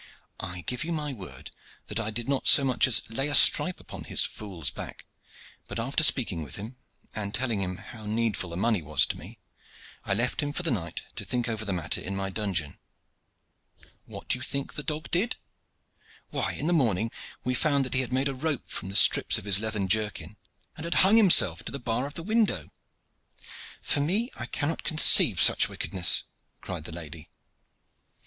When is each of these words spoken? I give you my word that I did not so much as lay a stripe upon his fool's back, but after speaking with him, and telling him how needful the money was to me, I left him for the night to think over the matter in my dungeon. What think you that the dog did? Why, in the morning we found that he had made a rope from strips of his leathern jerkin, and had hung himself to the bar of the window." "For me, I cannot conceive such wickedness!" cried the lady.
I 0.39 0.61
give 0.61 0.83
you 0.83 0.91
my 0.91 1.13
word 1.13 1.51
that 1.85 1.99
I 1.99 2.09
did 2.09 2.27
not 2.27 2.47
so 2.47 2.63
much 2.63 2.87
as 2.87 3.07
lay 3.07 3.27
a 3.27 3.35
stripe 3.35 3.79
upon 3.79 4.05
his 4.05 4.23
fool's 4.23 4.71
back, 4.71 5.05
but 5.67 5.77
after 5.79 6.03
speaking 6.03 6.41
with 6.41 6.55
him, 6.55 6.77
and 7.13 7.35
telling 7.35 7.61
him 7.61 7.77
how 7.77 8.07
needful 8.07 8.49
the 8.49 8.57
money 8.57 8.81
was 8.81 9.05
to 9.05 9.15
me, 9.19 9.37
I 10.03 10.15
left 10.15 10.41
him 10.41 10.53
for 10.53 10.63
the 10.63 10.71
night 10.71 11.03
to 11.17 11.23
think 11.23 11.47
over 11.47 11.65
the 11.65 11.71
matter 11.71 12.01
in 12.01 12.15
my 12.15 12.31
dungeon. 12.31 12.79
What 14.05 14.27
think 14.33 14.71
you 14.71 14.75
that 14.75 14.75
the 14.75 14.81
dog 14.81 15.11
did? 15.11 15.35
Why, 16.31 16.53
in 16.53 16.65
the 16.65 16.73
morning 16.73 17.11
we 17.43 17.53
found 17.53 17.85
that 17.85 17.93
he 17.93 18.01
had 18.01 18.11
made 18.11 18.27
a 18.27 18.33
rope 18.33 18.67
from 18.69 18.91
strips 18.95 19.37
of 19.37 19.45
his 19.45 19.59
leathern 19.59 19.87
jerkin, 19.87 20.35
and 20.75 20.83
had 20.85 20.95
hung 21.05 21.17
himself 21.17 21.61
to 21.65 21.71
the 21.71 21.77
bar 21.77 22.07
of 22.07 22.15
the 22.15 22.23
window." 22.23 22.71
"For 23.83 23.99
me, 23.99 24.31
I 24.35 24.47
cannot 24.47 24.81
conceive 24.81 25.39
such 25.39 25.69
wickedness!" 25.69 26.23
cried 26.59 26.85
the 26.85 26.91
lady. 26.91 27.29